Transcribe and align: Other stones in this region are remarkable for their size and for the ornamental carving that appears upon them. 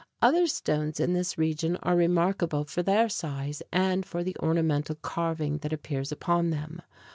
Other 0.19 0.47
stones 0.47 0.99
in 0.99 1.13
this 1.13 1.37
region 1.37 1.77
are 1.83 1.95
remarkable 1.95 2.63
for 2.63 2.81
their 2.81 3.07
size 3.07 3.61
and 3.71 4.03
for 4.03 4.23
the 4.23 4.35
ornamental 4.39 4.95
carving 4.95 5.59
that 5.59 5.73
appears 5.73 6.11
upon 6.11 6.49
them. 6.49 6.81